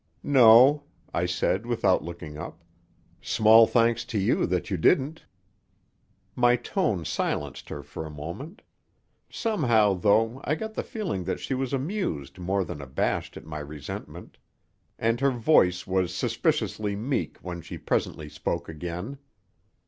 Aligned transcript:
"No," 0.23 0.85
I 1.13 1.27
said 1.27 1.67
without 1.67 2.03
looking 2.03 2.35
up. 2.35 2.63
"Small 3.21 3.67
thanks 3.67 4.03
to 4.05 4.17
you 4.17 4.47
that 4.47 4.71
you 4.71 4.75
didn't!" 4.75 5.27
My 6.35 6.55
tone 6.55 7.05
silenced 7.05 7.69
her 7.69 7.83
for 7.83 8.03
a 8.03 8.09
moment. 8.09 8.63
Somehow, 9.29 9.93
though, 9.93 10.41
I 10.43 10.55
got 10.55 10.73
the 10.73 10.81
feeling 10.81 11.25
that 11.25 11.39
she 11.39 11.53
was 11.53 11.71
amused 11.71 12.39
more 12.39 12.63
than 12.65 12.81
abashed 12.81 13.37
at 13.37 13.45
my 13.45 13.59
resentment. 13.59 14.39
And 14.97 15.19
her 15.19 15.29
voice 15.29 15.85
was 15.85 16.11
suspiciously 16.15 16.95
meek 16.95 17.37
when 17.37 17.61
she 17.61 17.77
presently 17.77 18.27
spoke 18.27 18.67
again. 18.67 19.19